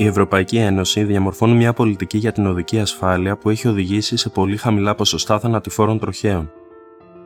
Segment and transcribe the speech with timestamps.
[0.00, 4.56] Η Ευρωπαϊκή Ένωση διαμορφώνει μια πολιτική για την οδική ασφάλεια που έχει οδηγήσει σε πολύ
[4.56, 6.50] χαμηλά ποσοστά θανατηφόρων τροχαίων.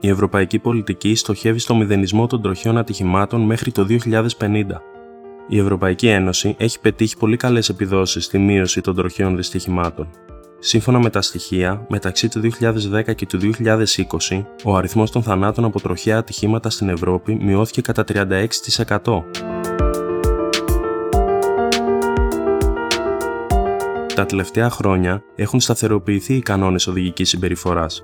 [0.00, 4.64] Η ευρωπαϊκή πολιτική στοχεύει στο μηδενισμό των τροχαίων ατυχημάτων μέχρι το 2050.
[5.48, 10.08] Η Ευρωπαϊκή Ένωση έχει πετύχει πολύ καλές επιδόσεις στη μείωση των τροχαίων δυστυχημάτων.
[10.58, 15.80] Σύμφωνα με τα στοιχεία, μεταξύ του 2010 και του 2020, ο αριθμός των θανάτων από
[15.80, 19.51] τροχαία ατυχήματα στην Ευρώπη μειώθηκε κατά 36%.
[24.14, 28.02] Τα τελευταία χρόνια έχουν σταθεροποιηθεί οι κανόνες οδηγικής συμπεριφοράς.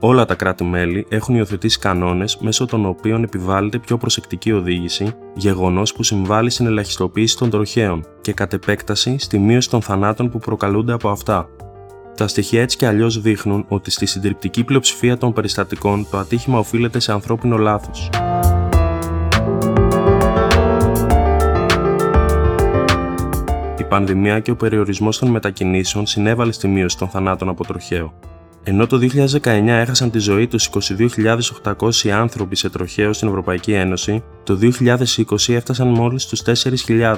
[0.00, 6.02] Όλα τα κράτη-μέλη έχουν υιοθετήσει κανόνες μέσω των οποίων επιβάλλεται πιο προσεκτική οδήγηση, γεγονός που
[6.02, 11.08] συμβάλλει στην ελαχιστοποίηση των τροχαίων και κατ' επέκταση στη μείωση των θανάτων που προκαλούνται από
[11.08, 11.48] αυτά.
[12.16, 16.98] Τα στοιχεία έτσι και αλλιώς δείχνουν ότι στη συντριπτική πλειοψηφία των περιστατικών το ατύχημα οφείλεται
[16.98, 18.10] σε ανθρώπινο λάθος.
[23.88, 28.14] Πανδημία και ο περιορισμός των μετακινήσεων συνέβαλε στη μείωση των θανάτων από τροχαίο.
[28.64, 28.98] Ενώ το
[29.42, 30.70] 2019 έχασαν τη ζωή τους
[31.62, 37.16] 22.800 άνθρωποι σε τροχαίο στην Ευρωπαϊκή Ένωση, το 2020 έφτασαν μόλις τους 4.000.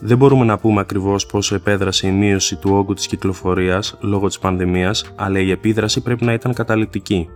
[0.00, 4.38] Δεν μπορούμε να πούμε ακριβώς πόσο επέδρασε η μείωση του όγκου της κυκλοφορίας λόγω της
[4.38, 7.28] πανδημίας, αλλά η επίδραση πρέπει να ήταν καταληκτική.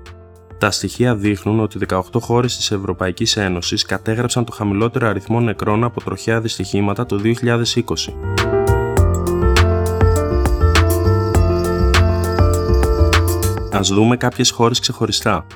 [0.58, 6.04] Τα στοιχεία δείχνουν ότι 18 χώρες της Ευρωπαϊκής Ένωσης κατέγραψαν το χαμηλότερο αριθμό νεκρών από
[6.04, 7.34] τροχαία δυστυχήματα το 2020.
[13.76, 15.46] Α δούμε κάποιες χώρες ξεχωριστά.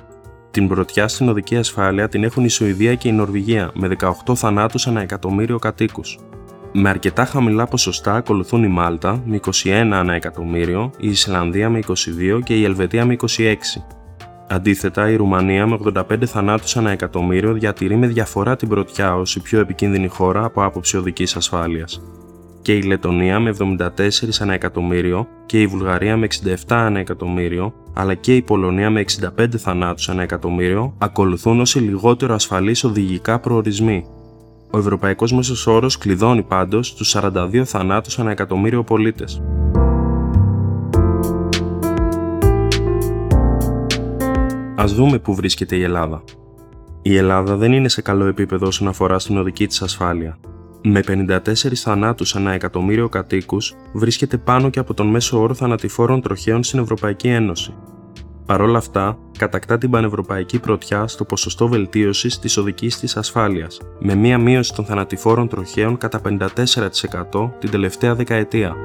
[0.50, 4.86] Την πρωτιά στην οδική ασφάλεια την έχουν η Σουηδία και η Νορβηγία με 18 θανάτους
[4.86, 6.18] ανά εκατομμύριο κατοίκους.
[6.72, 12.40] Με αρκετά χαμηλά ποσοστά ακολουθούν η Μάλτα με 21 ανά εκατομμύριο, η Ισλανδία με 22
[12.44, 13.56] και η Ελβετία με 26.
[14.52, 19.40] Αντίθετα, η Ρουμανία με 85 θανάτους ανά εκατομμύριο διατηρεί με διαφορά την πρωτιά ως η
[19.40, 22.02] πιο επικίνδυνη χώρα από άποψη οδικής ασφάλειας.
[22.62, 28.14] Και η Λετωνία με 74 ανά εκατομμύριο και η Βουλγαρία με 67 ανά εκατομμύριο, αλλά
[28.14, 34.04] και η Πολωνία με 65 θανάτους ανά εκατομμύριο ακολουθούν ως οι λιγότερο ασφαλείς οδηγικά προορισμοί,
[34.70, 39.42] ο ευρωπαϊκός μέσος όρος κλειδώνει πάντως τους 42 θανάτους ανά εκατομμύριο πολίτες.
[44.80, 46.22] Α δούμε πού βρίσκεται η Ελλάδα.
[47.02, 50.38] Η Ελλάδα δεν είναι σε καλό επίπεδο όσον αφορά στην οδική της ασφάλεια.
[50.84, 51.38] Με 54
[51.74, 57.28] θανάτους ανά εκατομμύριο κατοίκους, βρίσκεται πάνω και από τον μέσο όρο θανατηφόρων τροχαίων στην Ευρωπαϊκή
[57.28, 57.74] Ένωση.
[58.46, 64.14] Παρ' όλα αυτά, κατακτά την πανευρωπαϊκή πρωτιά στο ποσοστό βελτίωσης της οδικής της ασφάλειας, με
[64.14, 68.76] μία μείωση των θανατηφόρων τροχαίων κατά 54% την τελευταία δεκαετία.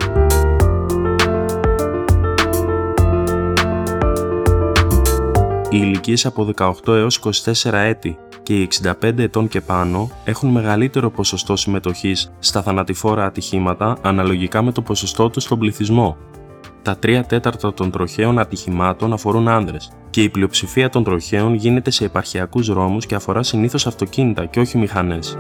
[5.69, 7.19] Οι ηλικίες από 18 έως
[7.63, 8.67] 24 έτη και οι
[9.01, 15.29] 65 ετών και πάνω έχουν μεγαλύτερο ποσοστό συμμετοχής στα θανατηφόρα ατυχήματα αναλογικά με το ποσοστό
[15.29, 16.17] τους στον πληθυσμό,
[16.81, 22.06] τα 3 τέταρτα των τροχαίων ατυχημάτων αφορούν άνδρες και η πλειοψηφία των τροχαίων γίνεται σε
[22.06, 25.38] επαρχιακούς δρόμους και αφορά συνήθως αυτοκίνητα και όχι μηχανές.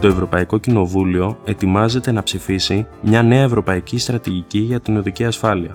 [0.00, 5.74] Το Ευρωπαϊκό Κοινοβούλιο ετοιμάζεται να ψηφίσει μια νέα ευρωπαϊκή στρατηγική για την οδική ασφάλεια.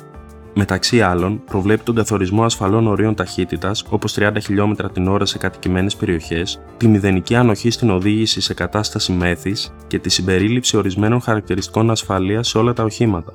[0.54, 5.96] Μεταξύ άλλων, προβλέπει τον καθορισμό ασφαλών ορίων ταχύτητας όπως 30 χιλιόμετρα την ώρα σε κατοικημένες
[5.96, 12.48] περιοχές, τη μηδενική ανοχή στην οδήγηση σε κατάσταση μέθης και τη συμπερίληψη ορισμένων χαρακτηριστικών ασφαλείας
[12.48, 13.34] σε όλα τα οχήματα.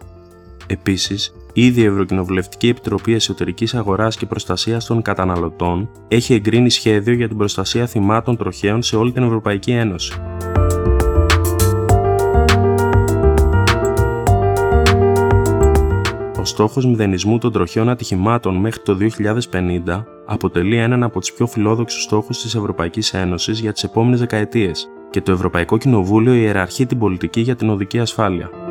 [0.67, 7.29] Επίσης, ήδη η Ευρωκοινοβουλευτική Επιτροπή Εσωτερικής Αγοράς και Προστασίας των Καταναλωτών έχει εγκρίνει σχέδιο για
[7.29, 10.21] την προστασία θυμάτων τροχαίων σε όλη την Ευρωπαϊκή Ένωση.
[16.49, 18.97] Στόχος μηδενισμού των τροχαίων ατυχημάτων μέχρι το
[19.53, 24.89] 2050 αποτελεί έναν από τους πιο φιλόδοξους στόχους της Ευρωπαϊκής Ένωσης για τις επόμενες δεκαετίες
[25.11, 28.68] και το Ευρωπαϊκό Κοινοβούλιο ιεραρχεί την πολιτική για την οδική ασφάλεια.